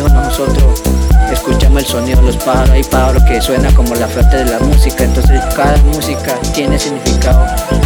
nosotros 0.00 0.82
escuchamos 1.30 1.82
el 1.82 1.86
sonido 1.86 2.20
de 2.20 2.26
los 2.28 2.36
pájaros, 2.38 2.70
hay 2.70 2.82
pájaros 2.84 3.22
que 3.24 3.42
suena 3.42 3.70
como 3.74 3.94
la 3.94 4.08
flauta 4.08 4.38
de 4.38 4.46
la 4.46 4.58
música, 4.60 5.04
entonces 5.04 5.42
cada 5.54 5.76
música 5.82 6.38
tiene 6.54 6.78
significado. 6.78 7.44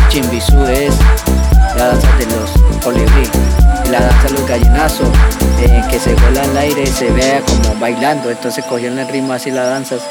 Chimbizú 0.08 0.56
es 0.66 0.94
la 1.76 1.88
danza 1.88 2.08
de 2.16 2.26
los 2.26 2.82
colibrí, 2.84 3.28
la 3.90 4.00
danza 4.00 4.28
de 4.28 4.32
los 4.34 4.46
gallinazos, 4.46 5.08
eh, 5.60 5.82
que 5.90 5.98
se 5.98 6.14
vuela 6.14 6.44
al 6.44 6.56
aire 6.56 6.84
y 6.84 6.86
se 6.86 7.10
vea 7.10 7.40
como 7.40 7.80
bailando, 7.80 8.30
entonces 8.30 8.64
cogieron 8.66 9.00
el 9.00 9.08
ritmo 9.08 9.32
así 9.32 9.50
las 9.50 9.66
danzas. 9.66 10.02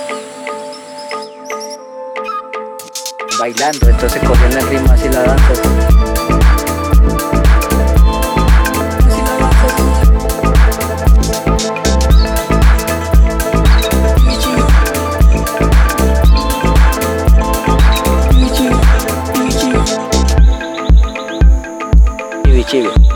Bailando, 3.40 3.90
entonces 3.90 4.22
cogieron 4.22 4.58
el 4.58 4.68
ritmo 4.68 4.92
así 4.92 5.08
las 5.08 5.26
danzas. 5.26 6.15
You. 22.76 23.15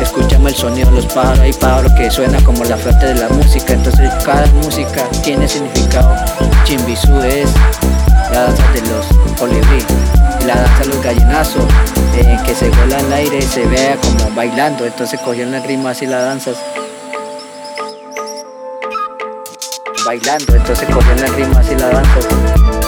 Escuchamos 0.00 0.52
el 0.52 0.56
sonido 0.56 0.90
de 0.90 0.96
los 0.96 1.06
pájaros, 1.06 1.40
hay 1.40 1.52
pájaros 1.52 1.92
que 1.92 2.10
suena 2.10 2.42
como 2.44 2.64
la 2.64 2.76
flauta 2.76 3.06
de 3.06 3.14
la 3.14 3.28
música, 3.28 3.72
entonces 3.72 4.10
cada 4.24 4.46
música 4.46 5.08
tiene 5.22 5.48
significado. 5.48 6.14
Chimbizú 6.64 7.20
es 7.22 7.50
la 8.32 8.42
danza 8.42 8.72
de 8.72 8.82
los 8.82 9.06
colibrí, 9.38 9.84
la 10.46 10.56
danza 10.56 10.80
de 10.80 10.86
los 10.88 11.02
gallinazos, 11.02 11.64
eh, 12.16 12.38
que 12.46 12.54
se 12.54 12.68
vuela 12.70 12.98
al 12.98 13.12
aire 13.12 13.38
y 13.38 13.42
se 13.42 13.66
vea 13.66 13.96
como 13.96 14.34
bailando, 14.34 14.84
entonces 14.84 15.20
cogieron 15.20 15.54
el 15.54 15.62
ritmo 15.64 15.88
así 15.88 16.06
las 16.06 16.24
danzas. 16.24 16.56
Bailando, 20.04 20.54
entonces 20.54 20.88
cogieron 20.88 21.24
el 21.24 21.34
ritmo 21.34 21.58
así 21.58 21.74
las 21.74 21.90
danzas. 21.90 22.79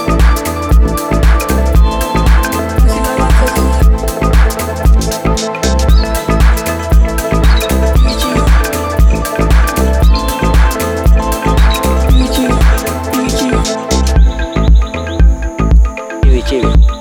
Chile. 16.46 16.91